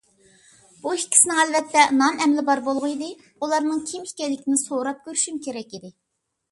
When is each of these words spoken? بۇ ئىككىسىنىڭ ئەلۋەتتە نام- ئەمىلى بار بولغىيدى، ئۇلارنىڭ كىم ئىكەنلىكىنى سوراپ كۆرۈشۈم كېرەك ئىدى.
بۇ 0.85 0.93
ئىككىسىنىڭ 0.99 1.41
ئەلۋەتتە 1.41 1.83
نام- 1.99 2.17
ئەمىلى 2.23 2.45
بار 2.49 2.63
بولغىيدى، 2.69 3.13
ئۇلارنىڭ 3.21 3.85
كىم 3.93 4.09
ئىكەنلىكىنى 4.11 4.61
سوراپ 4.67 5.07
كۆرۈشۈم 5.09 5.43
كېرەك 5.49 5.79
ئىدى. 5.81 5.97